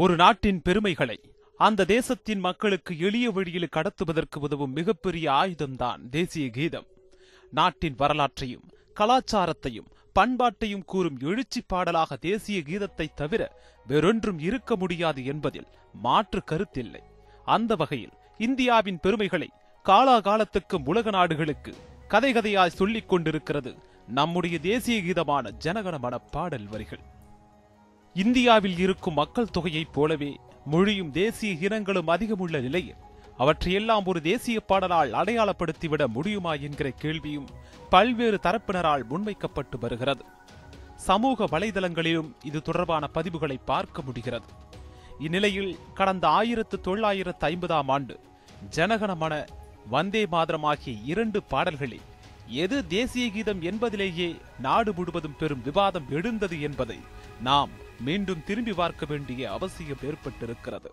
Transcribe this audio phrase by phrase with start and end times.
[0.00, 1.16] ஒரு நாட்டின் பெருமைகளை
[1.56, 6.86] அந்த தேசத்தின் மக்களுக்கு எளிய வழியில் கடத்துவதற்கு உதவும் மிகப்பெரிய ஆயுதம்தான் தேசிய கீதம்.
[7.50, 8.64] நாட்டின் வரலாற்றையும்
[9.00, 13.42] கலாச்சாரத்தையும் பண்பாட்டையும் கூறும் எழுச்சி பாடலாக தேசிய கீதத்தை தவிர
[13.86, 17.02] வேறொன்றும் இருக்க முடியாது என்பதில் மாற்று கருத்தில்லை.
[17.44, 19.50] அந்த வகையில் இந்தியாவின் பெருமைகளை
[19.84, 21.74] காலாகாலத்துக்கும் உலக நாடுகளுக்கு
[22.08, 23.74] கதை கதையாய் சொல்லிக் கொண்டிருக்கிறது
[24.06, 27.04] நம்முடைய தேசிய கீதமான ஜனகணமன பாடல் வரிகள்.
[28.16, 30.30] இந்தியாவில் இருக்கும் மக்கள் தொகையைப் போலவே
[30.64, 32.98] மொழியும் தேசிய இனங்களும் அதிகமுள்ள நிலையில்
[33.38, 37.46] அவற்றையெல்லாம் ஒரு தேசிய பாடலால் அடையாளப்படுத்திவிட முடியுமா என்கிற கேள்வியும்
[37.90, 40.24] பல்வேறு தரப்பினரால் முன்வைக்கப்பட்டு வருகிறது.
[40.96, 44.48] சமூக வலைதளங்களிலும் இது தொடர்பான பதிவுகளை பார்க்க முடிகிறது.
[45.18, 48.16] இந்நிலையில் கடந்த ஆயிரத்து தொள்ளாயிரத்து ஐம்பதாம் ஆண்டு
[48.76, 49.34] ஜனகணமன
[49.88, 52.08] வந்தே மாதரம் ஆகிய இரண்டு பாடல்களில்
[52.64, 54.28] எது தேசிய கீதம் என்பதிலேயே
[54.66, 56.98] நாடு முழுவதும் பெரும் விவாதம் எழுந்தது என்பதை
[57.40, 60.90] நாம் மீண்டும் திரும்பி பார்க்க வேண்டிய அவசியம் ஏற்பட்டிருக்கிறது.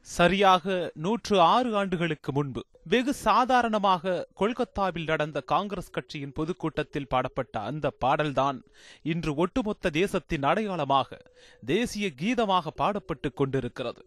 [0.00, 8.62] சரியாக நூற்று ஆறு ஆண்டுகளுக்கு முன்பு வெகு சாதாரணமாக கொல்கத்தாவில் நடந்த காங்கிரஸ் கட்சியின் பொதுக்கூட்டத்தில் பாடப்பட்ட அந்த பாடல்தான்
[9.02, 11.18] இன்று ஒட்டுமொத்த தேசத்தின் அடையாளமாக
[11.66, 14.04] தேசிய கீதமாக பாடப்பட்டுக் கொண்டிருக்கிறது.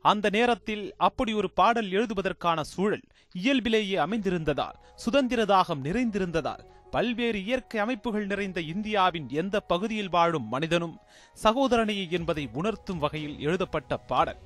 [0.00, 8.26] அந்த நேரத்தில் அப்படி ஒரு பாடல் எழுதுவதற்கான சூழல் இயல்பிலேயே அமைந்திருந்ததால் சுதந்திர தாகம் நிறைந்திருந்ததால் பல்வேறு இயற்கை அமைப்புகள்
[8.26, 10.98] நிறைந்த இந்தியாவின் எந்த பகுதியில் வாழும் மனிதனும்
[11.44, 14.36] சகோதரனையே என்பதை உணர்த்தும் வகையில் எழுதப்பட்ட பாடல்.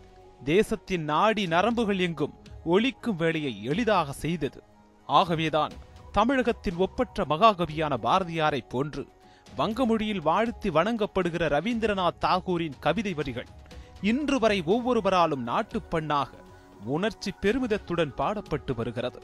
[0.44, 2.34] தேசத்தின் நாடி நரம்புகள் எங்கும்
[2.66, 4.62] ஒழிக்கும் வேலையை எளிதாக செய்தது.
[5.06, 5.70] ஆகவேதான்
[6.12, 9.06] தமிழகத்தின் ஒப்பற்ற மகாகவியான பாரதியாரை போன்று
[9.56, 13.46] வங்க மொழியில் வாழ்த்தி வணங்கப்படுகிற ரவீந்திரநாத் தாகூரின் கவிதை வரிகள்
[14.00, 16.30] இன்று வரை ஒவ்வொருவராலும் நாட்டுப் பண்ணாக
[16.84, 19.22] உணர்ச்சி பெருமிதத்துடன் பாடப்பட்டு வருகிறது.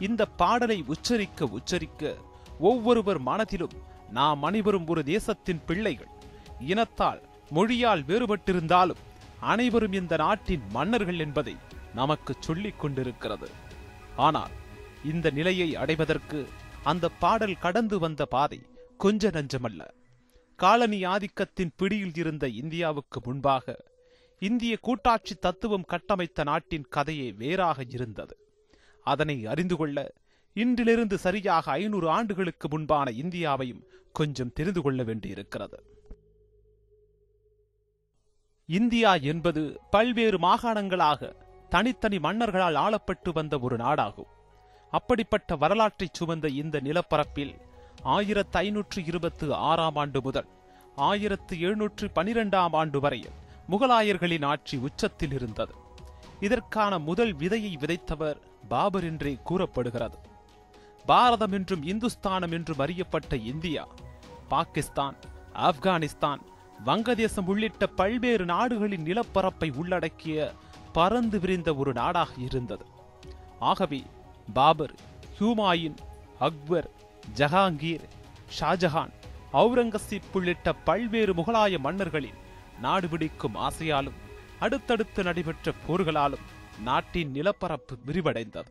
[0.00, 2.14] இந்த பாடலை உச்சரிக்க உச்சரிக்க
[2.58, 3.76] ஒவ்வொருவர் மனதிலும்
[4.10, 6.08] நாம் அனைவரும் ஒரு தேசத்தின் பிள்ளைகள்.
[6.60, 9.02] இனத்தால் மொழியால் வேறுபட்டிருந்தாலும்
[9.40, 11.56] அனைவரும் இந்த நாட்டின் மன்னர்கள் என்பதை
[11.94, 13.48] நமக்கு சொல்லிக் கொண்டிருக்கிறது.
[14.16, 14.50] ஆனால்
[15.04, 16.48] இந்த நிலையை அடைவதற்கு
[16.82, 18.62] அந்த பாடல் கடந்து வந்த பாதை
[18.96, 19.90] கொஞ்ச நஞ்சமல்ல.
[20.56, 23.84] காலனி ஆதிக்கத்தின் பிடியில் இருந்த இந்தியாவுக்கு முன்பாக
[24.38, 28.36] இந்திய கூட்டாட்சி தத்துவம் கட்டமைத்த நாட்டின் கதையே வேறாக இருந்தது.
[29.02, 30.12] அதனை அறிந்து கொள்ள
[30.56, 35.78] இன்றிலிருந்து சரியாக ஐநூறு ஆண்டுகளுக்கு முன்பான இந்தியாவையும் கொஞ்சம் தெரிந்து கொள்ள வேண்டியிருக்கிறது.
[38.68, 41.32] இந்தியா என்பது பல்வேறு மாகாணங்களாக
[41.68, 44.30] தனித்தனி மன்னர்களால் ஆளப்பட்டு வந்த ஒரு நாடாகும்.
[44.90, 47.54] அப்படிப்பட்ட வரலாற்றைச் சுமந்த இந்த நிலப்பரப்பில்
[48.02, 50.48] ஆயிரத்து ஐநூற்று இருபத்து ஆறாம் ஆண்டு முதல்
[50.96, 53.36] ஆயிரத்து எழுநூற்று பனிரெண்டாம் ஆண்டு வரையில்
[53.70, 55.74] முகலாயர்களின் ஆட்சி உச்சத்தில் இருந்தது
[56.40, 60.34] இதற்கான முதல் விதையை விதைத்தவர் பாபர் என்றே கூறப்படுகிறது.
[61.06, 63.88] பாரதம் என்றும் இந்துஸ்தானம் என்றும் அறியப்பட்ட இந்தியா
[64.48, 65.16] பாகிஸ்தான்
[65.54, 66.42] ஆப்கானிஸ்தான்
[66.86, 70.54] வங்கதேசம் உள்ளிட்ட பல்வேறு நாடுகளின் நிலப்பரப்பை உள்ளடக்கிய
[70.92, 72.86] பறந்து விரிந்த ஒரு நாடாக இருந்தது.
[73.58, 74.02] ஆகவே
[74.54, 74.94] பாபர்
[75.38, 75.96] ஹியூமாயின்
[76.38, 76.90] அக்பர்
[77.34, 78.06] ஜஹாங்கீர்
[78.60, 79.12] ஷாஜஹான்
[79.52, 82.40] அவுரங்கசீப் உள்ளிட்ட பல்வேறு முகலாய மன்னர்களின்
[82.80, 84.18] நாடு பிடிக்கும் ஆசையாலும்
[84.60, 86.46] அடுத்தடுத்து நடைபெற்ற போர்களாலும்
[86.84, 88.70] நாட்டின் நிலப்பரப்பு விரிவடைந்தது.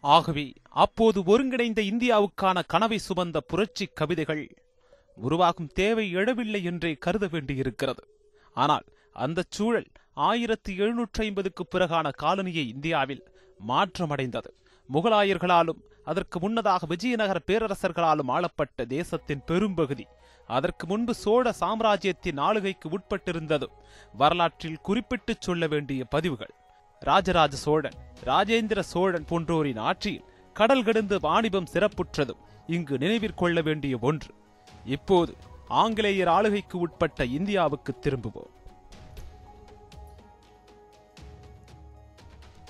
[0.00, 0.52] ஆகவே
[0.84, 4.56] அப்போது ஒருங்கிணைந்த இந்தியாவுக்கான கனவை சுமந்த புரட்சி கவிதைகள்
[5.16, 8.02] உருவாகும் தேவை எழவில்லை என்றே கருத வேண்டியிருக்கிறது.
[8.52, 13.26] ஆனால் அந்த சூழல் ஆயிரத்தி எழுநூற்றி ஐம்பதுக்கு பிறகான காலனியை இந்தியாவில்
[13.68, 14.50] மாற்றமடைந்தது.
[14.92, 20.06] முகலாயர்களாலும் அதற்கு முன்னதாக விஜயநகர பேரரசர்களாலும் ஆளப்பட்ட தேசத்தின் பெரும்பகுதி
[20.46, 23.74] அதற்கு முன்பு சோழ சாம்ராஜ்யத்தின் ஆளுகைக்கு உட்பட்டிருந்ததும்
[24.12, 26.54] வரலாற்றில் குறிப்பிட்டுச் சொல்ல வேண்டிய பதிவுகள்.
[27.00, 34.34] ராஜராஜ சோழன் ராஜேந்திர சோழன் போன்றோரின் ஆட்சியில் கடல் கடந்து வாணிபம் சிறப்புற்றதும் இங்கு நினைவிற்கொள்ள வேண்டிய ஒன்று.
[34.84, 35.36] இப்போது
[35.68, 38.52] ஆங்கிலேயர் ஆளுகைக்கு உட்பட்ட இந்தியாவுக்கு திரும்புவோம்.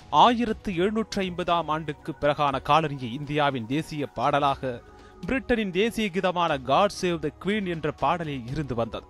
[0.09, 4.81] ஆயிரத்து எழுநூற்று ஐம்பதாம் ஆண்டுக்கு பிறகான காலனிய இந்தியாவின் தேசிய பாடலாக
[5.27, 9.05] பிரிட்டனின் தேசிய கீதமான காட் சேவ் த குவீன் என்ற பாடலில் இருந்து வந்தது.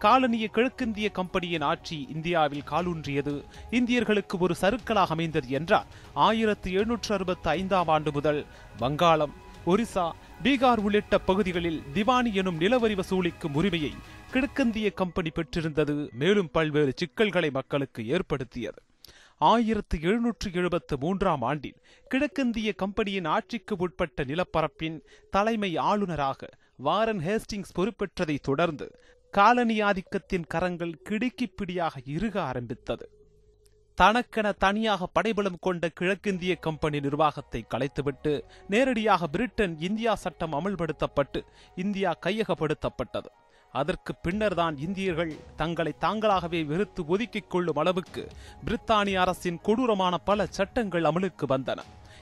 [0.00, 3.44] காலனிய கிழக்கிந்திய கம்பெனியின் ஆட்சி இந்தியாவில் காலூன்றியது.
[3.70, 8.46] இந்தியர்களுக்கு ஒரு சருக்களாக அமைந்தது என்றால் ஆயிரத்து எழுநூற்று அறுபத்தி ஐந்தாம் ஆண்டு முதல்
[8.78, 9.34] வங்காளம்
[9.66, 10.10] ஒரிசா
[10.42, 13.92] பீகார் உள்ளிட்ட பகுதிகளில் திவானி எனும் நிலவரி வசூலிக்கும் உரிமையை
[14.30, 16.08] கிழக்கிந்திய கம்பெனி பெற்றிருந்தது.
[16.12, 18.82] மேலும் பல்வேறு சிக்கல்களை மக்களுக்கு ஏற்படுத்தியது.
[19.38, 25.00] ஆயிரத்து எழுநூற்று எழுபத்து மூன்றாம் ஆண்டில் கிழக்கிந்திய கம்பெனியின் ஆட்சிக்கு உட்பட்ட நிலப்பரப்பின்
[25.30, 28.86] தலைமை ஆளுநராக வாரன் ஹேஸ்டிங்ஸ் பொறுப்பேற்றதை தொடர்ந்து
[29.30, 33.10] காலனி ஆதிக்கத்தின் கரங்கள் கிடுக்கிப் பிடியாக இறுக ஆரம்பித்தது.
[33.94, 41.44] தனக்கென தனியாக படைபலம் கொண்ட கிழக்கிந்திய கம்பெனி நிர்வாகத்தை கலைத்துவிட்டு நேரடியாக பிரிட்டன் இந்தியா சட்டம் அமல்படுத்தப்பட்டு
[41.74, 43.26] இந்தியா கையகப்படுத்தப்பட்டது.
[43.72, 48.28] அதற்கு பின்னர்தான் இந்தியர்கள் தங்களை தாங்களாகவே வெறுத்து ஒதுக்கிக் கொள்ளும் அளவுக்கு
[48.64, 51.78] பிரித்தானிய அரசின் கொடூரமான பல சட்டங்கள் அமலுக்கு வந்தன.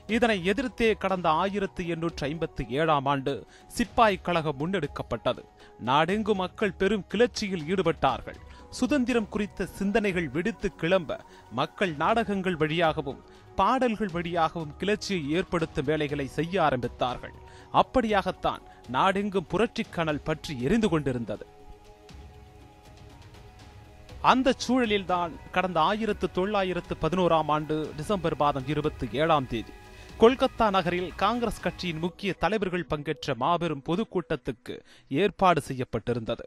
[0.08, 5.42] இதனை எதிர்த்தே கடந்த ஆயிரத்தி எண்ணூற்று ஐம்பத்தி ஏழாம் ஆண்டு சிப்பாய் கழகம் முன்னெடுக்கப்பட்டது.
[5.78, 8.38] நாடெங்கும் மக்கள் பெரும் கிளர்ச்சியில் ஈடுபட்டார்கள்.
[8.70, 11.20] சுதந்திரம் குறித்த சிந்தனைகள் விடுத்து கிளம்ப
[11.50, 13.20] மக்கள் நாடகங்கள் வழியாகவும்
[13.54, 17.36] பாடல்கள் வழியாகவும் கிளர்ச்சியை ஏற்படுத்தும் வேலைகளை செய்ய ஆரம்பித்தார்கள்.
[17.72, 21.46] அப்படியாகத்தான் நாடெங்கும் புரட்சிக் கனல் பற்றி எரிந்து கொண்டிருந்தது.
[24.20, 29.72] அந்த சூழலில்தான் கடந்த ஆயிரத்து தொள்ளாயிரத்து பதினோராம் ஆண்டு டிசம்பர் மாதம் இருபத்தி ஏழாம் தேதி
[30.22, 34.74] கொல்கத்தா நகரில் காங்கிரஸ் கட்சியின் முக்கிய தலைவர்கள் பங்கேற்ற மாபெரும் பொதுக்கூட்டத்துக்கு
[35.08, 36.44] ஏற்பாடு செய்யப்பட்டிருந்தது.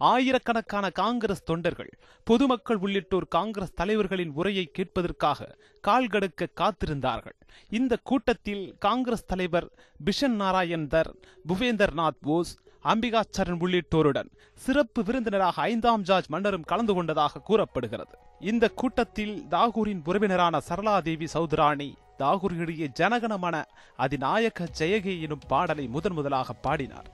[0.00, 1.92] ஆயிரக்கணக்கான காங்கிரஸ் தொண்டர்கள்
[2.24, 5.48] பொதுமக்கள் உள்ளிட்டோர் காங்கிரஸ் தலைவர்களின் உரையை கேட்பதற்காக
[5.88, 7.36] கால்கடுக்க காத்திருந்தார்கள்.
[7.70, 9.68] இந்த கூட்டத்தில் காங்கிரஸ் தலைவர்
[10.04, 11.10] பிஷன் நாராயண் தர்
[11.48, 12.54] புவேந்தர்நாத் போஸ்
[12.84, 18.14] அம்பிகாச்சரன் உள்ளிட்டோருடன் சிறப்பு விருந்தினராக ஐந்தாம் ஜார்ஜ் மன்னரும் கலந்து கொண்டதாக கூறப்படுகிறது.
[18.40, 23.64] இந்த கூட்டத்தில் தாகூரின் உறவினரான சரளாதேவி சௌத்ராணி தாகூர் எழுதிய ஜனகணமன
[23.96, 27.08] அதிநாயக ஜெயகே எனும் பாடலை முதன் முதலாக பாடினார்.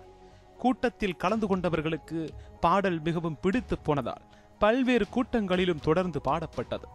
[0.58, 2.28] கூட்டத்தில் கலந்து கொண்டவர்களுக்கு
[2.60, 4.22] பாடல் மிகவும் பிடித்து போனதால்
[4.58, 6.88] பல்வேறு கூட்டங்களிலும் தொடர்ந்து பாடப்பட்டது.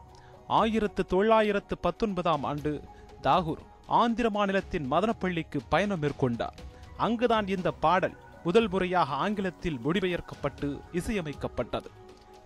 [0.48, 2.82] ஆயிரத்து தொள்ளாயிரத்து பத்தொன்பதாம் ஆண்டு
[3.24, 6.58] தாகூர் ஆந்திர மாநிலத்தின் மதனப்பள்ளிக்கு பயணம் மேற்கொண்டார்.
[6.98, 11.90] அங்குதான் இந்த பாடல் முதல் முறையாக ஆங்கிலத்தில் மொழிபெயர்க்கப்பட்டு இசையமைக்கப்பட்டது.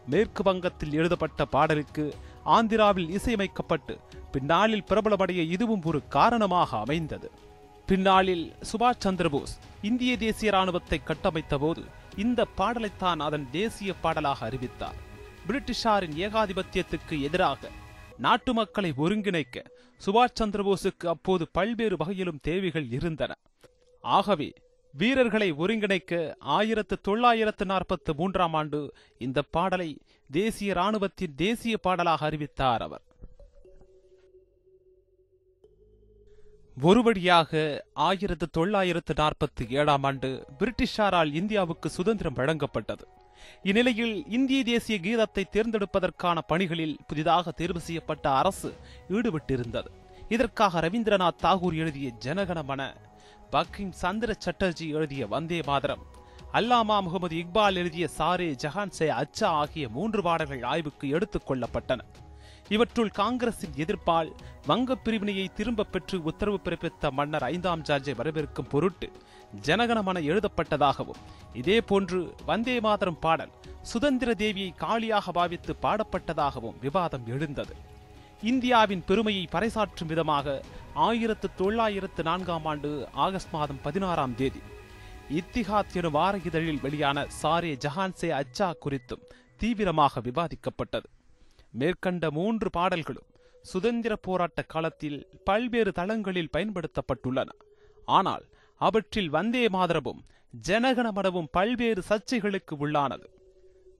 [0.05, 2.15] மேற்கு வங்கத்தில் எழுதப்பட்ட பாடலுக்கு
[2.45, 3.97] ஆந்திராவில் இசையமைக்கப்பட்டு
[4.31, 7.31] பின்னாளில் பிரபலமடைய இதுவும் ஒரு காரணமாக அமைந்தது.
[7.85, 11.83] பின்னாளில் சுபாஷ் சந்திரபோஸ் இந்திய தேசிய ராணுவத்தை கட்டமைத்த போது
[12.17, 14.97] இந்த பாடலைத்தான் அதன் தேசிய பாடலாக அறிவித்தார்.
[15.47, 17.69] பிரிட்டிஷாரின் ஏகாதிபத்தியத்துக்கு எதிராக
[18.17, 19.65] நாட்டு மக்களை ஒருங்கிணைக்க
[20.05, 23.37] சுபாஷ் சந்திரபோஸுக்கு அப்போது பல்வேறு வகையிலும் தேவைகள் இருந்தன.
[24.01, 24.53] ஆகவே
[24.93, 30.01] வீரர்களை ஒருங்கிணைக்க ஆயிரத்து தொள்ளாயிரத்து நாற்பத்து மூன்றாம் ஆண்டு இந்த பாடலை
[30.31, 33.01] தேசிய ராணுவத்தின் தேசிய பாடலாக அறிவித்தார் அவர்.
[36.81, 43.01] ஒரு வழியாக ஆயிரத்து தொள்ளாயிரத்து நாற்பத்தி ஏழாம் ஆண்டு பிரிட்டிஷாரால் இந்தியாவுக்கு சுதந்திரம் வழங்கப்பட்டது.
[43.63, 48.73] இந்நிலையில் இந்திய தேசிய கீதத்தை தேர்ந்தெடுப்பதற்கான பணிகளில் புதிதாக தேர்வு செய்யப்பட்ட அரசு
[49.09, 49.87] ஈடுபட்டிருந்தது.
[50.29, 52.95] இதற்காக ரவீந்திரநாத் தாகூர் எழுதிய ஜனகணமன
[53.51, 56.05] பக்கிம் சந்திர சட்டர்ஜி எழுதிய வந்தே மாதரம்
[56.53, 61.99] அல்லாமா முகமது இக்பால் எழுதிய சாரே ஜஹான்சே அச்சா ஆகிய மூன்று பாடல்கள் ஆய்வுக்கு எடுத்துக் கொள்ளப்பட்டன.
[62.69, 64.31] இவற்றுள் காங்கிரசின் எதிர்ப்பால்
[64.67, 69.11] வங்கப் பிரிவினையை திரும்பப் பெற்று உத்தரவு பிறப்பித்த மன்னர் ஐந்தாம் ஜார்ஜை வரவேற்கும் பொருட்டு
[69.61, 71.21] ஜனகணமன எழுதப்பட்டதாகவும்
[71.53, 73.51] இதேபோன்று வந்தே மாதரம் பாடல்
[73.81, 77.75] சுதந்திர தேவியை காளியாக பாவித்து பாடப்பட்டதாகவும் விவாதம் எழுந்தது.
[78.41, 80.61] இந்தியாவின் பெருமையை பறைசாற்றும் விதமாக
[80.93, 84.61] ஆயிரத்து தொள்ளாயிரத்து நான்காம் ஆண்டு ஆகஸ்ட் மாதம் பதினாறாம் தேதி
[85.29, 89.25] இத்திஹாத் எனும் வார இதழில் வெளியான சாரே ஜஹான்சே அச்சா குறித்தும்
[89.57, 91.07] தீவிரமாக விவாதிக்கப்பட்டது.
[91.71, 93.27] மேற்கண்ட மூன்று பாடல்களும்
[93.61, 97.49] சுதந்திர போராட்ட காலத்தில் பல்வேறு தளங்களில் பயன்படுத்தப்பட்டுள்ளன.
[98.05, 98.45] ஆனால்
[98.75, 100.25] அவற்றில் வந்தே மாதரமும்
[100.67, 103.27] ஜனகணமனவும் பல்வேறு சர்ச்சைகளுக்கு உள்ளானது.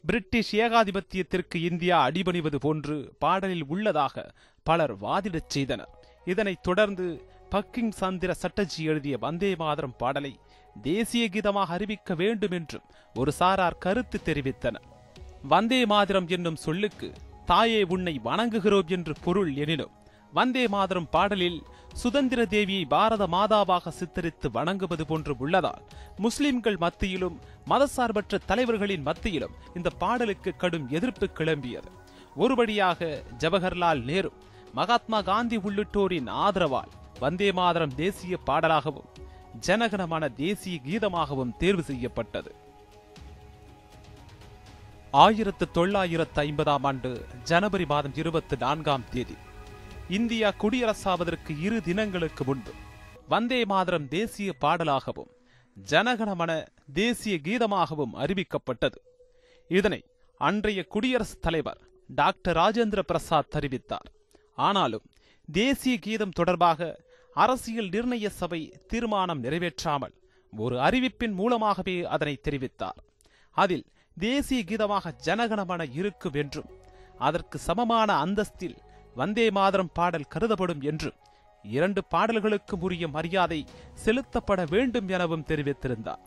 [0.05, 5.89] பிரிட்டிஷ் ஏகாதிபத்தியத்திற்கு இந்தியா அடிபணிவது போன்று பாடலில் உள்ளதாக பலர் வாதிடச் செய்தனர்.
[6.25, 10.39] இதனைத் தொடர்ந்து பக்கிங் சந்திர சட்டர்ஜி எழுதிய வந்தே மாதரம் பாடலை
[10.81, 14.87] தேசிய கீதமாக அறிவிக்க வேண்டும் என்றும் ஒரு சாரார் கருத்து தெரிவித்தனர்.
[15.43, 17.13] வந்தே மாதரம் என்னும் சொல்லுக்கு
[17.45, 19.91] தாயே உன்னை வணங்குகிறோம் என்று பொருள் எனினும்
[20.33, 25.81] வந்தே மாதரம் பாடலில் சுதந்திர தேவியை பாரத மாதாவாக சித்தரித்து வணங்குவது போன்று உள்ளதால்
[26.17, 31.89] முஸ்லிம்கள் மத்தியிலும் மதசார்பற்ற தலைவர்களின் மத்தியிலும் இந்த பாடலுக்கு கடும் எதிர்ப்பு கிளம்பியது.
[32.37, 34.31] ஒருபடியாக ஜவஹர்லால் நேரு
[34.73, 39.09] மகாத்மா காந்தி உள்ளிட்டோரின் ஆதரவால் வந்தே மாதரம் தேசிய பாடலாகவும்
[39.67, 42.55] ஜனகனமான தேசிய கீதமாகவும் தேர்வு செய்யப்பட்டது.
[45.11, 49.37] ஆயிரத்து தொள்ளாயிரத்து ஐம்பதாம் ஆண்டு ஜனவரி மாதம் இருபத்தி நான்காம் தேதி
[50.09, 52.71] இந்தியா குடியரசாவதற்கு இரு தினங்களுக்கு முன்பு.
[53.27, 55.29] வந்தே மாதரம் தேசிய பாடலாகவும்
[55.77, 56.51] ஜனகணமன
[56.93, 58.99] தேசிய கீதமாகவும் அறிவிக்கப்பட்டது.
[59.67, 60.01] இதனை
[60.37, 64.09] அன்றைய குடியரசுத் தலைவர் டாக்டர் ராஜேந்திர பிரசாத் தெரிவித்தார்
[64.55, 65.05] ஆனாலும்
[65.51, 66.99] தேசிய கீதம் தொடர்பாக
[67.33, 70.15] அரசியல் நிர்ணய சபை தீர்மானம் நிறைவேற்றாமல்
[70.57, 72.99] ஒரு அறிவிப்பின் மூலமாகவே அதனை தெரிவித்தார்.
[73.51, 73.85] அதில்
[74.17, 76.69] தேசிய கீதமாக ஜனகணமன இருக்கும் என்றும்
[77.17, 78.77] அதற்கு சமமான அந்தஸ்தில்
[79.15, 81.13] வந்தே மாதரம் பாடல் கருதப்படும் என்று
[81.63, 86.19] இரண்டு பாடல்களுக்கும் உரிய மரியாதை செலுத்தப்பட வேண்டும் எனவும் தெரிவித்திருந்தார்.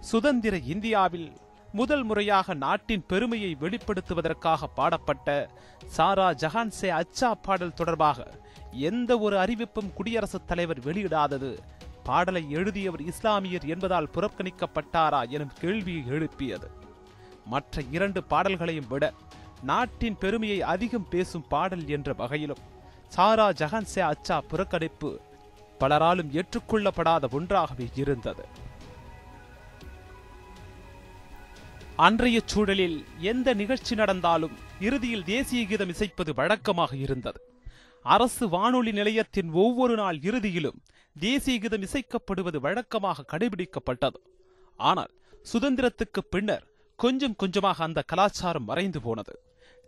[0.00, 1.32] சுதந்திர இந்தியாவில்
[1.72, 5.48] முதல் முறையாக நாட்டின் பெருமையை வெளிப்படுத்துவதற்காக பாடப்பட்ட
[5.86, 8.30] சாரா ஜஹான்சே அச்சா பாடல் தொடர்பாக
[8.70, 11.58] எந்த ஒரு அறிவிப்பும் குடியரசுத் தலைவர் வெளியிடாதது.
[12.04, 16.70] பாடலை எழுதியவர் இஸ்லாமியர் என்பதால் புறக்கணிக்கப்பட்டாரா எனும் கேள்வியை எழுப்பியது.
[17.46, 19.12] மற்ற இரண்டு பாடல்களையும் விட
[19.62, 22.62] நாட்டின் பெருமையை அதிகம் பேசும் பாடல் என்ற வகையிலும்
[23.08, 25.10] சாரா ஜஹான்சே அச்சா புறக்கணிப்பு
[25.80, 28.44] பலராலும் ஏற்றுக்கொள்ளப்படாத ஒன்றாகவே இருந்தது.
[31.96, 32.98] அன்றைய சூழலில்
[33.32, 37.40] எந்த நிகழ்ச்சி நடந்தாலும் இறுதியில் தேசிய கீதம் இசைப்பது வழக்கமாக இருந்தது.
[38.02, 40.78] அரசு வானொலி நிலையத்தின் ஒவ்வொரு நாள் இறுதியிலும்
[41.16, 44.18] தேசிய கீதம் இசைக்கப்படுவது வழக்கமாக கடைபிடிக்கப்பட்டது.
[44.76, 45.12] ஆனால்
[45.52, 46.66] சுதந்திரத்துக்கு பின்னர்
[46.96, 49.34] கொஞ்சம் கொஞ்சமாக அந்த கலாச்சாரம் மறைந்து போனது.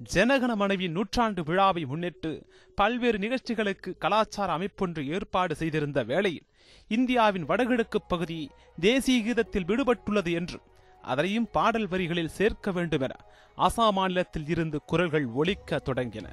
[0.00, 6.46] ஜனகன மனைவி நூற்றாண்டு விழாவை முன்னிட்டு பல்வேறு நிகழ்ச்சிகளுக்கு கலாச்சார அமைப்பொன்று ஏற்பாடு செய்திருந்த வேளையில்
[6.88, 10.60] இந்தியாவின் வடகிழக்கு பகுதி தேசிய கீதத்தில் விடுபட்டுள்ளது என்று
[11.02, 13.14] அதனையும் பாடல் வரிகளில் சேர்க்க வேண்டும் என
[13.58, 16.26] அசாம் மாநிலத்தில் இருந்து குரல்கள் ஒலிக்க தொடங்கின.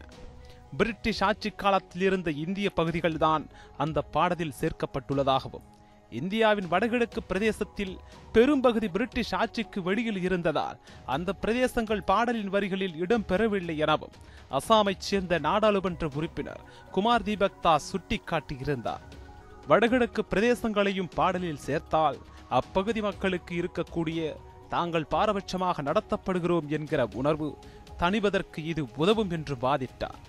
[0.78, 3.46] பிரிட்டிஷ் ஆட்சி காலத்தில் இருந்த இந்திய பகுதிகள்தான்
[3.78, 5.68] அந்த பாடலில் சேர்க்கப்பட்டுள்ளதாகவும்
[6.12, 7.94] இந்தியாவின் வடகிழக்கு பிரதேசத்தில்
[8.34, 14.18] பெரும்பகுதி பிரிட்டிஷ் ஆட்சிக்கு வெளியில் இருந்ததால் அந்த பிரதேசங்கள் பாடலின் வரிகளில் இடம் பெறவில்லை எனவும்
[14.52, 19.06] அசாமைச் சேர்ந்த நாடாளுமன்ற உறுப்பினர் குமார் தீபக் தாஸ் சுட்டிக்காட்டியிருந்தார்.
[19.68, 22.18] வடகிழக்கு பிரதேசங்களையும் பாடலில் சேர்த்தால்
[22.50, 24.36] அப்பகுதி மக்களுக்கு இருக்கக்கூடிய
[24.70, 27.58] தாங்கள் பாரபட்சமாக நடத்தப்படுகிறோம் என்கிற உணர்வு
[28.00, 30.22] தணிவதற்கு இது உதவும் என்று வாதிட்டார்.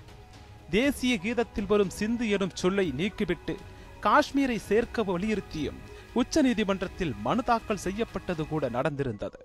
[0.70, 3.54] தேசிய கீதத்தில் வரும் சிந்து எனும் சொல்லை நீக்கிவிட்டு
[4.02, 5.80] காஷ்மீரை சேர்க்க வலியுறுத்தியும்
[6.14, 9.38] உச்ச நீதிமன்றத்தில் மனு தாக்கல் செய்யப்பட்டது கூட நடந்திருந்தது.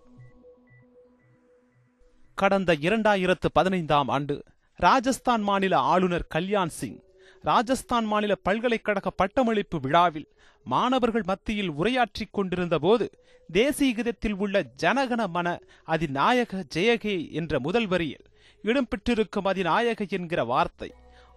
[2.37, 4.35] கடந்த இரண்டாயிரத்து பதினைந்தாம் ஆண்டு
[4.79, 6.99] ராஜஸ்தான் மாநில ஆளுநர் கல்யாண் சிங்
[7.43, 10.27] ராஜஸ்தான் மாநில பல்கலைக்கழக பட்டமளிப்பு விழாவில்
[10.65, 13.05] மாணவர்கள் மத்தியில் உரையாற்றிக் கொண்டிருந்த போது
[13.49, 15.47] தேசிய கீதத்தில் உள்ள ஜனகன மன
[15.83, 18.25] அதிநாயக ஜெயகே என்ற முதல் வரியில்
[18.63, 20.89] இடம்பெற்றிருக்கும் அதிநாயக என்கிற வார்த்தை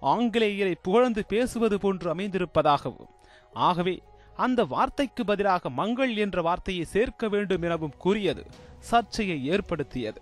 [0.03, 3.11] ஆங்கிலேயரை புகழ்ந்து பேசுவது போன்று அமைந்திருப்பதாகவும்
[3.53, 4.03] ஆகவே
[4.37, 8.47] அந்த வார்த்தைக்கு பதிலாக மங்கள் என்ற வார்த்தையை சேர்க்க வேண்டும் எனவும் கூறியது
[8.79, 10.21] சர்ச்சையை ஏற்படுத்தியது.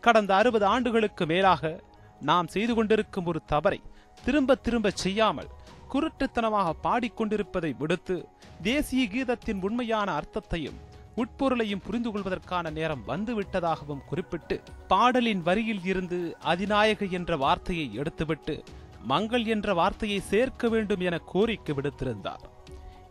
[0.00, 1.80] கடந்த அறுபது ஆண்டுகளுக்கு மேலாக
[2.20, 3.80] நாம் செய்து கொண்டிருக்கும் ஒரு தவறை
[4.24, 5.48] திரும்ப திரும்ப செய்யாமல்
[5.92, 8.28] குருட்டுத்தனமாக பாடிக்கொண்டிருப்பதை விடுத்து
[8.62, 10.80] தேசிய கீதத்தின் உண்மையான அர்த்தத்தையும்
[11.16, 18.64] உட்பொருளையும் புரிந்து கொள்வதற்கான நேரம் வந்துவிட்டதாகவும் குறிப்பிட்டு பாடலின் வரியில் இருந்து அதிநாயக என்ற வார்த்தையை எடுத்துவிட்டு
[19.12, 22.44] மங்கள் என்ற வார்த்தையை சேர்க்க வேண்டும் என கோரிக்கை விடுத்திருந்தார்.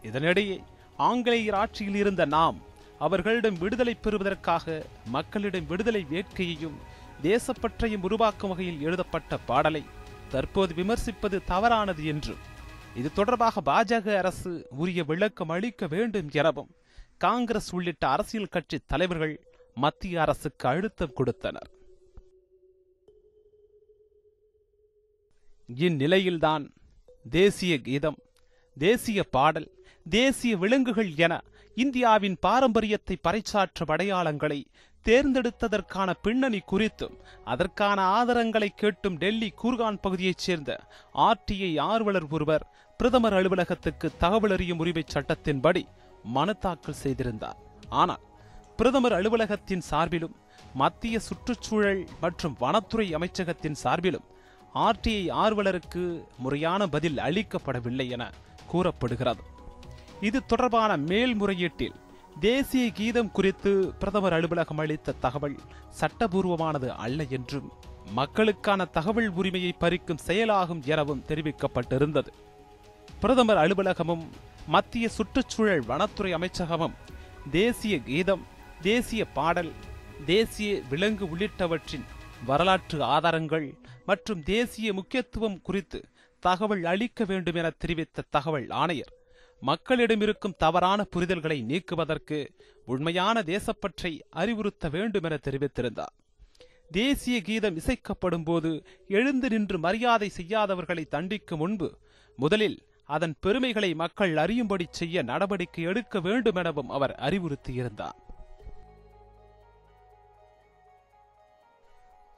[0.04, 0.58] இதனிடையே
[0.98, 2.58] ஆங்கிலேயர் ஆட்சியில் இருந்த நாம்
[3.00, 6.78] அவர்களிடம் விடுதலை பெறுவதற்காக மக்களிடம் விடுதலை வேட்கையையும்
[7.24, 9.84] தேசப்பற்றையும் உருவாக்கும் வகையில் எழுதப்பட்ட பாடலை
[10.30, 12.42] தற்போது விமர்சிப்பது தவறானது என்றும்
[12.96, 16.72] இது தொடர்பாக பாஜக அரசு உரிய விளக்கம் அளிக்க வேண்டும் எனவும்
[17.18, 19.36] காங்கிரஸ் உள்ளிட்ட அரசியல் கட்சி தலைவர்கள்
[19.76, 21.70] மத்திய அரசுக்கு அழுத்தம் கொடுத்தனர்.
[25.70, 26.70] இந்நிலையில்தான்
[27.30, 28.18] தேசிய கீதம்
[28.78, 29.72] தேசிய பாடல்
[30.10, 31.44] தேசிய விலங்குகள் என
[31.76, 34.66] இந்தியாவின் பாரம்பரியத்தை பறைசாற்றும் அடையாளங்களை
[35.06, 37.16] தேர்ந்தெடுத்ததற்கான பின்னணி குறித்தும்
[37.46, 40.80] அதற்கான ஆதாரங்களை கேட்டும் டெல்லி கூர்கான் பகுதியைச் சேர்ந்த
[41.14, 42.68] ஆர்டிஐ ஆர்வலர் ஒருவர்
[42.98, 45.84] பிரதமர் அலுவலகத்துக்கு தகவல் அறியும் உரிமை சட்டத்தின்படி
[46.24, 47.58] மனு தாக்கல் செய்திருந்தார்.
[47.90, 48.22] ஆனால்
[48.78, 50.36] பிரதமர் அலுவலகத்தின் சார்பிலும்
[50.74, 54.28] மத்திய சுற்றுச்சூழல் மற்றும் வனத்துறை அமைச்சகத்தின் சார்பிலும்
[54.76, 58.32] ஆர்டிஐ ஆர்வலருக்கு முறையான பதில் அளிக்கப்படவில்லை என
[58.68, 59.44] கூறப்படுகிறது.
[60.22, 61.94] இது தொடர்பான மேல்முறையீட்டில்
[62.40, 65.58] தேசிய கீதம் குறித்து பிரதமர் அலுவலகம் அளித்த தகவல்
[66.00, 67.72] சட்டபூர்வமானது அல்ல என்றும்
[68.14, 72.28] மக்களுக்கான தகவல் உரிமையை பறிக்கும் செயலாகும் எனவும் தெரிவிக்கப்பட்டிருந்தது.
[73.20, 74.26] பிரதமர் அலுவலகமும்
[74.68, 76.92] மத்திய சுற்றுச்சூழல் வனத்துறை அமைச்சகமும்
[77.52, 78.44] தேசிய கீதம்
[78.82, 79.72] தேசிய பாடல்
[80.26, 82.06] தேசிய விலங்கு உள்ளிட்டவற்றின்
[82.46, 83.68] வரலாற்று ஆதாரங்கள்
[84.06, 86.00] மற்றும் தேசிய முக்கியத்துவம் குறித்து
[86.40, 89.14] தகவல் அளிக்க வேண்டும் என தெரிவித்த தகவல் ஆணையர்
[89.62, 92.40] மக்களிடம் இருக்கும் தவறான புரிதல்களை நீக்குவதற்கு
[92.86, 96.14] உண்மையான தேசப்பற்றை அறிவுறுத்த வேண்டும் என தெரிவித்திருந்தார்.
[96.92, 98.72] தேசிய கீதம் இசைக்கப்படும் போது
[99.08, 101.90] எழுந்து நின்று மரியாதை செய்யாதவர்களை தண்டிக்கும் முன்பு
[102.36, 108.20] முதலில் அதன் பெருமைகளை மக்கள் அறியும்படி செய்ய நடவடிக்கை எடுக்க வேண்டும் எனவும் அவர் அறிவுறுத்தியிருந்தார்.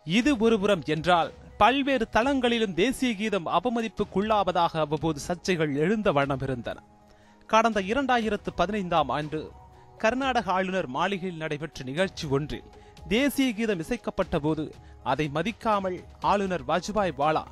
[0.06, 6.84] இது ஒருபுறம் என்றால் பல்வேறு தளங்களிலும் தேசிய கீதம் அவமதிப்புக்குள்ளாவதாக அவ்வப்போது சர்ச்சைகள் எழுந்த வண்ணம் இருந்தன.
[7.48, 9.52] கடந்த இரண்டாயிரத்து பதினைந்தாம் ஆண்டு
[9.98, 12.64] கர்நாடக ஆளுநர் மாளிகையில் நடைபெற்ற நிகழ்ச்சி ஒன்றில்
[13.08, 17.44] தேசிய கீதம் இசைக்கப்பட்ட போது அதை மதிக்காமல் ஆளுநர் வாஜ்பாய் வாலா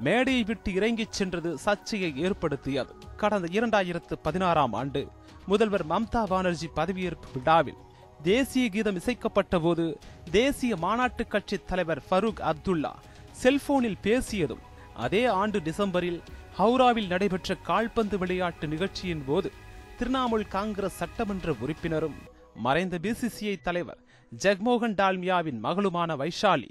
[0.00, 2.94] மேடையை விட்டு இறங்கிச் சென்றது சர்ச்சையை ஏற்படுத்தியது.
[3.16, 5.08] கடந்த இரண்டாயிரத்து பதினாறாம் ஆண்டு
[5.46, 7.80] முதல்வர் மம்தா பானர்ஜி பதவியேற்பு விழாவில்
[8.22, 9.84] தேசிய கீதம் இசைக்கப்பட்ட போது
[10.30, 12.92] தேசிய மாநாட்டுக் கட்சி தலைவர் ஃபருக் அப்துல்லா
[13.32, 14.64] செல்போனில் பேசியதும்
[14.96, 16.20] அதே ஆண்டு டிசம்பரில்
[16.58, 19.50] ஹவுராவில் நடைபெற்ற கால்பந்து விளையாட்டு நிகழ்ச்சியின் போது
[19.98, 22.18] திரிணாமுல் காங்கிரஸ் சட்டமன்ற உறுப்பினரும்
[22.56, 24.00] மறைந்த பிசிசிஐ தலைவர்
[24.32, 26.70] ஜெக்மோகன் டால்மியாவின் மகளுமான வைஷாலி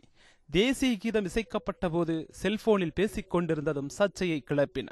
[0.50, 4.90] தேசிய கீதம் இசைக்கப்பட்ட போது செல்போனில் பேசிக் கொண்டிருந்ததும் சர்ச்சையை கிளப்பின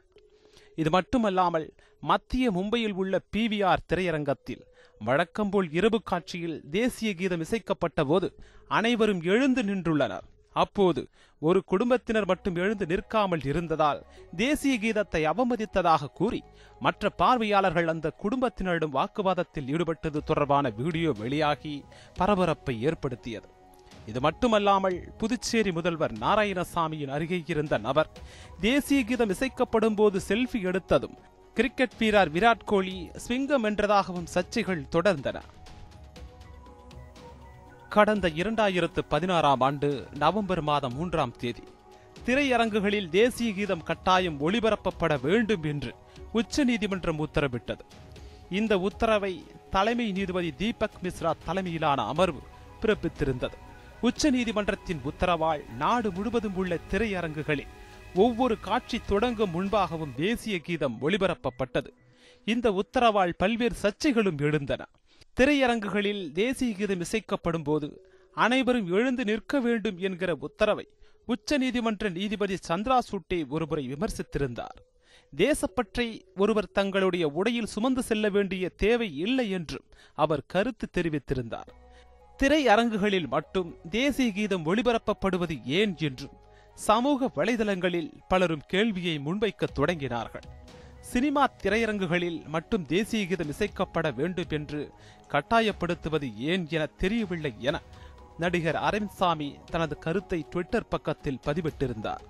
[0.75, 1.67] இது மட்டுமல்லாமல்
[2.03, 4.63] மத்திய மும்பையில் உள்ள பிவிஆர் திரையரங்கத்தில்.
[5.01, 8.27] வழக்கம்போல் இரவு காட்சியில் தேசிய கீதம் இசைக்கப்பட்ட போது
[8.77, 10.25] அனைவரும் எழுந்து நின்றுள்ளனர்.
[10.55, 11.01] அப்போது
[11.41, 13.99] ஒரு குடும்பத்தினர் மட்டும் எழுந்து நிற்காமல் இருந்ததால்
[14.35, 16.39] தேசிய கீதத்தை அவமதித்ததாக கூறி
[16.79, 21.75] மற்ற பார்வையாளர்கள் அந்த குடும்பத்தினரிடம் வாக்குவாதத்தில் ஈடுபட்டது தொடர்பான வீடியோ வெளியாகி
[22.17, 23.47] பரபரப்பை ஏற்படுத்தியது.
[24.07, 28.11] இது மட்டுமல்லாமல் புதுச்சேரி முதல்வர் நாராயணசாமியின் அருகே இருந்த நபர்
[28.61, 31.17] தேசிய கீதம் இசைக்கப்படும் போது செல்ஃபி எடுத்ததும்
[31.57, 35.41] கிரிக்கெட் வீரர் விராட் கோலி ஸ்விங்கம் வென்றதாகவும் சர்ச்சைகள் தொடர்ந்தன.
[37.89, 41.63] கடந்த இரண்டாயிரத்து பதினாறாம் ஆண்டு நவம்பர் மாதம் மூன்றாம் தேதி
[42.25, 45.95] திரையரங்குகளில் தேசிய கீதம் கட்டாயம் ஒளிபரப்பப்பட வேண்டும் என்று
[46.33, 47.79] உச்சநீதிமன்றம் உத்தரவிட்டது.
[48.49, 52.41] இந்த உத்தரவை தலைமை நீதிபதி தீபக் மிஸ்ரா தலைமையிலான அமர்வு
[52.81, 53.57] பிறப்பித்திருந்தது.
[54.01, 57.75] உச்சநீதிமன்றத்தின் உத்தரவால் நாடு முழுவதும் உள்ள திரையரங்குகளில்
[58.15, 61.87] ஒவ்வொரு காட்சி தொடங்கும் முன்பாகவும் தேசிய கீதம் ஒளிபரப்பப்பட்டது.
[62.45, 64.87] இந்த உத்தரவால் பல்வேறு சர்ச்சைகளும் எழுந்தன.
[65.39, 70.87] திரையரங்குகளில் தேசிய கீதம் இசைக்கப்படும் போது அனைவரும் எழுந்து நிற்க வேண்டும் என்கிற உத்தரவை
[71.27, 74.77] உச்சநீதிமன்ற நீதிபதி சந்திரா சூட்டே ஒருமுறை விமர்சித்திருந்தார்.
[75.35, 79.85] தேசப்பற்றை ஒருவர் தங்களுடைய உடையில் சுமந்து செல்ல வேண்டிய தேவை இல்லை என்றும்
[80.15, 81.67] அவர் கருத்து தெரிவித்திருந்தார்.
[82.43, 86.45] திரையரங்குகளில் மட்டும் தேசிய கீதம் ஒளிபரப்பப்படுவது ஏன் என்றும்
[86.85, 90.45] சமூக வலைதளங்களில் பலரும் கேள்வியை முன்வைக்க தொடங்கினார்கள்.
[91.11, 94.91] சினிமா திரையரங்குகளில் மட்டும் தேசிய கீதம் இசைக்கப்பட வேண்டும் என்று
[95.31, 97.81] கட்டாயப்படுத்துவது ஏன் என தெரியவில்லை என
[98.37, 102.23] நடிகர் அரவிந்த்சாமி தனது கருத்தை ட்விட்டர் பக்கத்தில் பதிவிட்டிருந்தார்.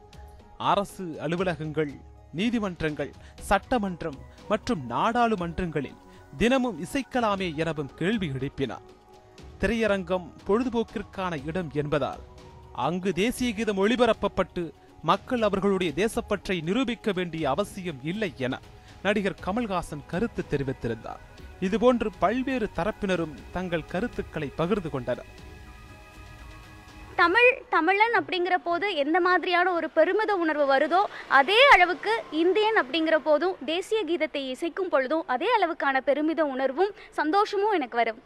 [0.58, 1.92] அரசு அலுவலகங்கள்
[2.34, 3.12] நீதிமன்றங்கள்
[3.50, 4.20] சட்டமன்றம்
[4.50, 6.00] மற்றும் நாடாளுமன்றங்களில்
[6.38, 8.88] தினமும் இசைக்கலாமே எனவும் கேள்வி எழுப்பினார்.
[9.60, 12.24] திரையரங்கம் பொழுதுபோக்கிற்கான இடம் என்பதால்
[12.86, 14.64] அங்கு தேசிய கீதம் ஒளிபரப்பப்பட்டு
[15.10, 18.60] மக்கள் அவர்களுடைய தேசப்பற்றை நிரூபிக்க வேண்டிய அவசியம் இல்லை என
[19.06, 21.22] நடிகர் கமல்ஹாசன் கருத்து தெரிவித்திருந்தார்.
[21.68, 25.30] இதுபோன்று பல்வேறு தரப்பினரும் தங்கள் கருத்துக்களை பகிர்ந்து கொண்டனர்.
[27.22, 31.02] தமிழ் தமிழன் அப்படிங்கிற போது எந்த மாதிரியான ஒரு பெருமித உணர்வு வருதோ
[31.40, 32.14] அதே அளவுக்கு
[32.44, 38.22] இந்தியன் அப்படிங்கிற போதும் தேசிய கீதத்தை இசைக்கும் பொழுதும் அதே அளவுக்கான பெருமித உணர்வும் சந்தோஷமும் எனக்கு வரும்.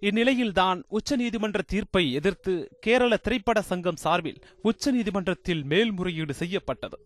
[0.00, 6.98] இந்நிலையில்தான் உச்சநீதிமன்ற தீர்ப்பை எதிர்த்து கேரள திரைப்பட சங்கம் சார்பில் உச்சநீதிமன்றத்தில் மேல்முறையீடு செய்யப்பட்டது.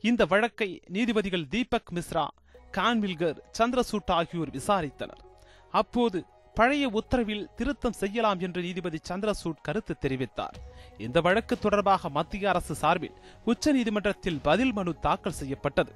[0.00, 2.26] இந்த வழக்கை நீதிபதிகள் தீபக் மிஸ்ரா
[2.72, 5.22] கான்வில்கர் சந்திரசூட் ஆகியோர் விசாரித்தனர்.
[5.70, 6.24] அப்போது
[6.54, 10.56] பழைய உத்தரவில் திருத்தம் செய்யலாம் என்று நீதிபதி சந்திரசூட் கருத்து தெரிவித்தார்.
[10.98, 15.94] இந்த வழக்கு தொடர்பாக மத்திய அரசு சார்பில் உச்சநீதிமன்றத்தில் பதில் மனு தாக்கல் செய்யப்பட்டது.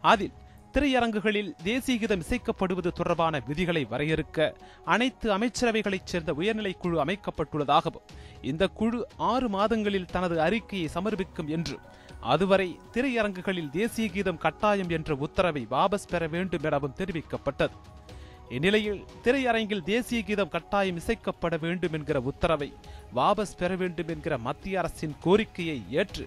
[0.00, 0.36] அதில்
[0.76, 8.04] திரையரங்குகளில் தேசிய கீதம் இசைக்கப்படுவது தொடர்பான விதிகளை வரையறுக்க அனைத்து அமைச்சரவைகளைச் சேர்ந்த உயர்நிலை குழு அமைக்கப்பட்டுள்ளதாகவும்
[8.42, 11.80] இந்த குழு ஆறு மாதங்களில் தனது அறிக்கையை சமர்ப்பிக்கும் என்றும்
[12.20, 17.76] அதுவரை திரையரங்குகளில் தேசிய கீதம் கட்டாயம் என்ற உத்தரவை வாபஸ் பெற வேண்டும் எனவும் தெரிவிக்கப்பட்டது.
[18.48, 22.72] இந்நிலையில் திரையரங்கில் தேசிய கீதம் கட்டாயம் இசைக்கப்பட வேண்டும் என்கிற உத்தரவை
[23.14, 26.26] வாபஸ் பெற வேண்டும் என்கிற மத்திய அரசின் கோரிக்கையை ஏற்று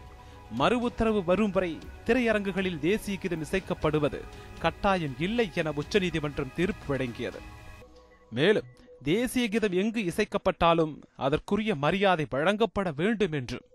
[0.52, 4.22] மறு உத்தரவு வரும் வரை திரையரங்குகளில் தேசிய கீதம் இசைக்கப்படுவது
[4.60, 7.40] கட்டாயம் இல்லை என உச்சநீதிமன்றம் தீர்ப்பு வழங்கியது.
[8.30, 8.66] மேலும்
[9.04, 13.66] தேசிய கீதம் எங்கு இசைக்கப்பட்டாலும் அதற்குரிய மரியாதை வழங்கப்பட வேண்டும் என்றும்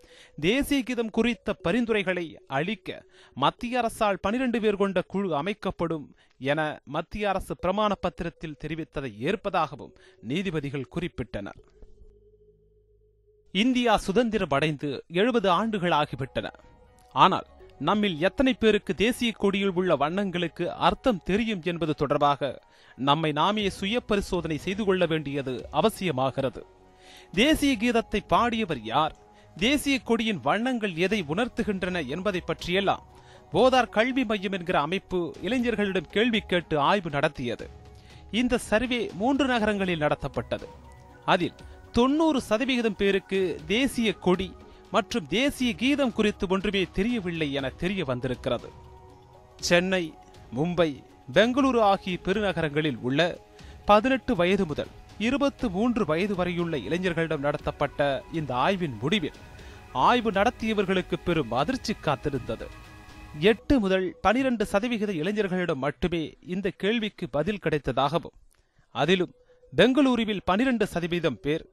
[0.40, 3.02] தேசிய கீதம் குறித்த பரிந்துரைகளை அளிக்க
[3.34, 10.88] மத்திய அரசால் பனிரெண்டு பேர் கொண்ட குழு அமைக்கப்படும் என மத்திய அரசு பிரமாண பத்திரத்தில் தெரிவித்ததை ஏற்பதாகவும் நீதிபதிகள்
[10.96, 11.60] குறிப்பிட்டனர்.
[13.54, 16.46] இந்தியா சுதந்திரம் அடைந்து எழுபது ஆண்டுகள் ஆகிவிட்டன
[17.14, 17.46] ஆனால்
[17.78, 22.60] நம்மில் எத்தனை பேருக்கு தேசிய கொடியில் உள்ள வண்ணங்களுக்கு அர்த்தம் தெரியும் என்பது தொடர்பாக
[22.96, 26.62] நம்மை நாமே சுய பரிசோதனை செய்து கொள்ள வேண்டியது அவசியமாகிறது.
[27.32, 29.14] தேசிய கீதத்தை பாடியவர் யார்?
[29.56, 33.04] தேசிய கொடியின் வண்ணங்கள் எதை உணர்த்துகின்றன என்பதை பற்றியெல்லாம்
[33.52, 37.68] போதார் கல்வி மையம் என்கிற அமைப்பு இளைஞர்களிடம் கேள்வி கேட்டு ஆய்வு நடத்தியது.
[38.30, 40.68] இந்த சர்வே மூன்று நகரங்களில் நடத்தப்பட்டது.
[41.24, 41.56] அதில்
[41.96, 44.46] தொண்ணூறு சதவிகிதம் பேருக்கு தேசிய கொடி
[44.90, 48.68] மற்றும் தேசிய கீதம் குறித்து ஒன்றுமே தெரியவில்லை என தெரிய வந்திருக்கிறது.
[49.68, 50.14] சென்னை
[50.56, 50.90] மும்பை
[51.34, 53.20] பெங்களூரு ஆகிய பெருநகரங்களில் உள்ள
[53.84, 59.38] பதினெட்டு வயது முதல் இருபத்து மூன்று வயது வரையுள்ள இளைஞர்களிடம் நடத்தப்பட்ட இந்த ஆய்வின் முடிவில்
[59.92, 62.66] ஆய்வு நடத்தியவர்களுக்கு பெரும் அதிர்ச்சி காத்திருந்தது.
[63.50, 68.36] எட்டு முதல் பனிரெண்டு சதவிகித இளைஞர்களிடம் மட்டுமே இந்த கேள்விக்கு பதில் கிடைத்ததாகவும்
[68.90, 69.32] அதிலும்
[69.76, 71.64] பெங்களூருவில் பனிரெண்டு சதவீதம் பேர்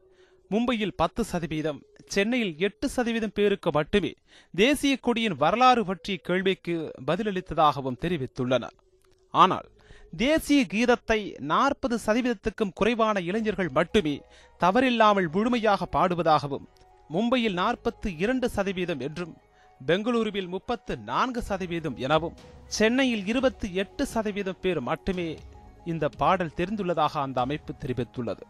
[0.51, 1.77] மும்பையில் பத்து சதவீதம்
[2.13, 4.09] சென்னையில் எட்டு சதவீதம் பேருக்கு மட்டுமே
[4.53, 6.75] தேசிய கொடியின் வரலாறு பற்றிய கேள்விக்கு
[7.09, 8.75] பதிலளித்ததாகவும் தெரிவித்துள்ளனர்.
[9.33, 9.67] ஆனால்
[10.23, 11.19] தேசிய கீதத்தை
[11.51, 14.15] நாற்பது சதவீதத்துக்கும் குறைவான இளைஞர்கள் மட்டுமே
[14.61, 16.67] தவறில்லாமல் முழுமையாக பாடுவதாகவும்
[17.09, 19.33] மும்பையில் நாற்பத்து இரண்டு சதவீதம் என்றும்
[19.81, 22.39] பெங்களூருவில் முப்பத்து நான்கு சதவீதம் எனவும்
[22.77, 25.29] சென்னையில் இருபத்தி எட்டு சதவீதம் பேர் மட்டுமே
[25.93, 28.43] இந்த பாடல் தெரிந்துள்ளதாக அந்த அமைப்பு தெரிவித்துள்ளது.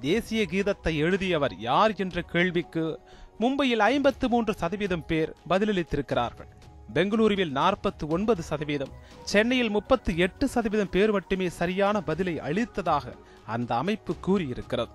[0.00, 3.00] தேசிய கீதத்தை எழுதியவர் யார் என்ற கேள்விக்கு
[3.40, 6.50] மும்பையில் ஐம்பத்து மூன்று சதவீதம் பேர் பதிலளித்திருக்கிறார்கள்.
[6.94, 8.92] பெங்களூருவில் நாற்பத்து ஒன்பது சதவீதம்
[9.24, 13.14] சென்னையில் முப்பத்து எட்டு சதவீதம் பேர் மட்டுமே சரியான பதிலை அளித்ததாக
[13.46, 14.92] அந்த அமைப்பு கூறியிருக்கிறது.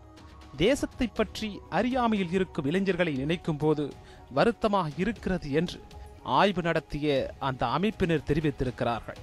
[0.57, 3.93] தேசத்தை பற்றி அறியாமையில் இருக்கும் இளைஞர்களை நினைக்கும் போது
[4.31, 5.79] வருத்தமாக இருக்கிறது என்று
[6.23, 9.19] ஆய்வு நடத்திய அந்த அமைப்பினர் தெரிவித்திருக்கிறார்கள்.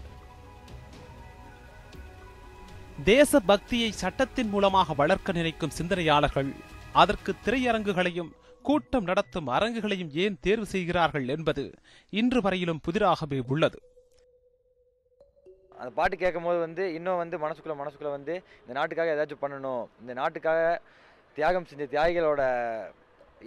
[3.05, 6.55] தேச பக்தியை சட்டத்தின் மூலமாக வளர்க்க நினைக்கும் சிந்தனையாளர்கள்
[6.93, 8.31] அதற்கு திரையரங்குகளையும்
[8.63, 11.75] கூட்டம் நடத்தும் அரங்குகளையும் ஏன் தேர்வு செய்கிறார்கள் என்பது
[12.11, 13.79] இன்று வரையிலும் புதிராகவே உள்ளது.
[15.79, 20.81] அந்த பாட்டு கேட்கும்போது வந்து இன்னும் வந்து மனசுக்குள்ள மனசுக்குள்ள வந்து இந்த நாட்டுக்காக ஏதாச்சும் பண்ணணும் இந்த நாட்டுக்காக
[21.37, 22.43] தியாகம் செஞ்ச தியாகிகளோட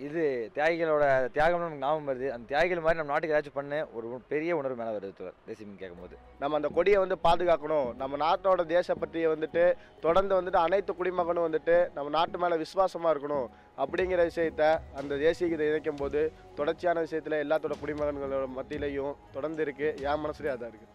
[0.07, 0.23] இது
[0.55, 1.03] தியாகிகளோட
[1.35, 2.27] தியாகம் நமக்கு ஞாபகம் வருது.
[2.35, 6.15] அந்த தியாகிகள் மாதிரி நம்ம நாட்டுக்கு ஏதாச்சும் பண்ண ஒரு பெரிய உணர்வு மேலே வருது தேசியம் கேட்கும்போது.
[6.41, 7.89] நம்ம அந்த கொடியை வந்து பாதுகாக்கணும்.
[8.01, 9.63] நம்ம நாட்டோட தேச பற்றியை வந்துட்டு
[10.05, 13.47] தொடர்ந்து வந்துட்டு அனைத்து குடிமகனும் வந்துட்டு நம்ம நாட்டு மேலே விசுவாசமாக இருக்கணும்
[13.83, 14.63] அப்படிங்கிற விஷயத்த
[15.01, 16.21] அந்த தேசிய கீதை இணைக்கும் போது
[16.59, 19.89] தொடர்ச்சியான விஷயத்தில் எல்லாத்தோட குடிமகன்களோட மத்தியிலையும் தொடர்ந்து இருக்கு.
[20.09, 20.87] என் மனசுலேயே அதான் இருக்கு.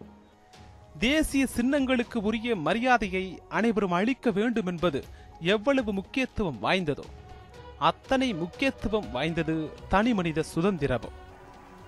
[0.99, 5.03] தேசிய சின்னங்களுக்கு உரிய மரியாதையை அனைவரும் அளிக்க வேண்டும் என்பது
[5.55, 7.07] எவ்வளவு முக்கியத்துவம் வாய்ந்ததோ.
[7.89, 9.55] அத்தனை முக்கியத்துவம் வாய்ந்தது
[9.93, 11.17] தனி மனித சுதந்திரமும்.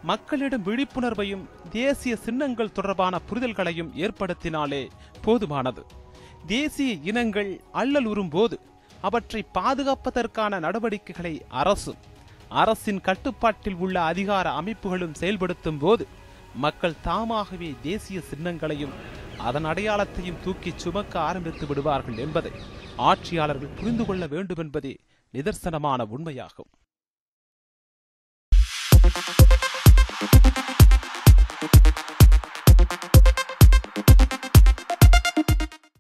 [0.02, 4.82] மக்களிடம் விழிப்புணர்வையும் தேசிய சின்னங்கள் தொடர்பான புரிதல்களையும் ஏற்படுத்தினாலே
[5.26, 5.82] போதுமானது.
[6.46, 8.56] தேசிய இனங்கள் அல்லல் உறும்போது
[9.02, 12.02] அவற்றை பாதுகாப்பதற்கான நடவடிக்கைகளை அரசும்
[12.62, 16.04] அரசின் கட்டுப்பாட்டில் உள்ள அதிகார அமைப்புகளும் செயல்படுத்தும் போது
[16.64, 18.94] மக்கள் தாமாகவே தேசிய சின்னங்களையும்
[19.48, 22.52] அதன் அடையாளத்தையும் தூக்கி சுமக்க ஆரம்பித்து விடுவார்கள் என்பதை
[23.08, 24.92] ஆட்சியாளர்கள் புரிந்து கொள்ள வேண்டும் என்பதே
[25.36, 26.70] நிதர்சனமான உண்மையாகும்.